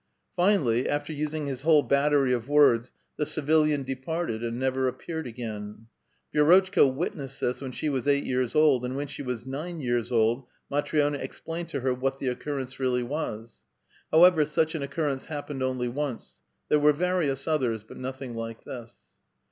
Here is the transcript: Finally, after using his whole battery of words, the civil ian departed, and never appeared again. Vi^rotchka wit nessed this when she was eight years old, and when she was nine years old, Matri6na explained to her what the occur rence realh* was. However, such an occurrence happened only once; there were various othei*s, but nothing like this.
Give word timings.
Finally, 0.35 0.89
after 0.89 1.13
using 1.13 1.45
his 1.45 1.61
whole 1.61 1.83
battery 1.83 2.33
of 2.33 2.49
words, 2.49 2.91
the 3.17 3.23
civil 3.23 3.67
ian 3.67 3.83
departed, 3.83 4.43
and 4.43 4.57
never 4.57 4.87
appeared 4.87 5.27
again. 5.27 5.85
Vi^rotchka 6.33 6.91
wit 6.91 7.13
nessed 7.13 7.37
this 7.39 7.61
when 7.61 7.71
she 7.71 7.87
was 7.87 8.07
eight 8.07 8.23
years 8.23 8.55
old, 8.55 8.83
and 8.83 8.97
when 8.97 9.05
she 9.05 9.21
was 9.21 9.45
nine 9.45 9.79
years 9.79 10.11
old, 10.11 10.47
Matri6na 10.71 11.19
explained 11.19 11.69
to 11.69 11.81
her 11.81 11.93
what 11.93 12.17
the 12.17 12.29
occur 12.29 12.53
rence 12.57 12.77
realh* 12.79 13.05
was. 13.07 13.63
However, 14.11 14.43
such 14.43 14.73
an 14.73 14.81
occurrence 14.81 15.25
happened 15.25 15.61
only 15.61 15.87
once; 15.87 16.41
there 16.67 16.79
were 16.79 16.93
various 16.93 17.45
othei*s, 17.45 17.83
but 17.87 17.97
nothing 17.97 18.33
like 18.33 18.63
this. 18.63 18.97